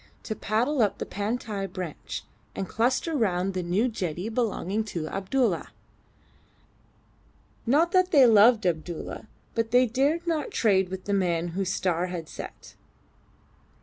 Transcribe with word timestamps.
to 0.23 0.35
paddle 0.35 0.81
up 0.81 0.97
the 0.97 1.05
Pantai 1.05 1.67
branch, 1.71 2.23
and 2.55 2.67
cluster 2.67 3.15
round 3.15 3.53
the 3.53 3.61
new 3.61 3.87
jetty 3.87 4.29
belonging 4.29 4.83
to 4.83 5.07
Abdulla. 5.07 5.67
Not 7.67 7.91
that 7.91 8.09
they 8.09 8.25
loved 8.25 8.65
Abdulla, 8.65 9.27
but 9.53 9.69
they 9.69 9.85
dared 9.85 10.25
not 10.25 10.49
trade 10.49 10.89
with 10.89 11.03
the 11.05 11.13
man 11.13 11.49
whose 11.49 11.71
star 11.71 12.07
had 12.07 12.27
set. 12.27 12.73